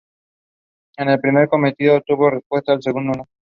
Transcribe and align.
El 0.97 1.19
primer 1.19 1.47
cometido 1.47 1.95
obtuvo 1.97 2.31
respuesta, 2.31 2.73
el 2.73 2.81
segundo 2.81 3.11
no. 3.15 3.27